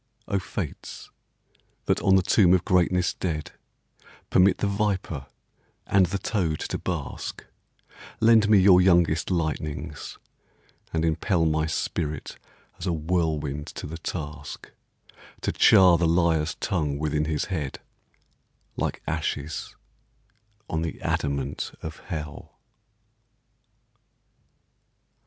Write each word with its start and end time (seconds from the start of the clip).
O 0.27 0.39
Fates 0.39 1.11
that 1.85 2.01
on 2.01 2.15
the 2.15 2.23
tomb 2.23 2.55
of 2.55 2.65
greatness 2.65 3.13
dead 3.13 3.51
Permit 4.31 4.57
the 4.57 4.65
viper 4.65 5.27
and 5.85 6.07
the 6.07 6.17
toad 6.17 6.57
to 6.61 6.79
bask, 6.79 7.45
Lend 8.19 8.49
me 8.49 8.57
your 8.57 8.81
youngest 8.81 9.29
lightnings, 9.29 10.17
and 10.91 11.05
impel 11.05 11.45
My 11.45 11.67
spirit 11.67 12.39
as 12.79 12.87
a 12.87 12.91
whirlwind 12.91 13.67
to 13.67 13.85
the 13.85 13.99
task 13.99 14.71
To 15.41 15.51
char 15.51 15.99
the 15.99 16.07
liar's 16.07 16.55
tongue 16.55 16.97
within 16.97 17.25
his 17.25 17.45
head— 17.53 17.79
Like 18.75 19.03
ashes 19.05 19.75
on 20.67 20.81
the 20.81 20.99
adamant 21.01 21.73
of 21.83 21.97
Hell! 22.07 22.57